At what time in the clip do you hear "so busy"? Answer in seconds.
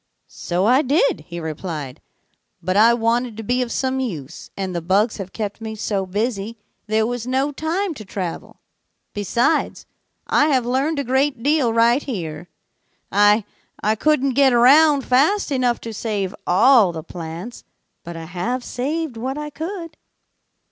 5.75-6.57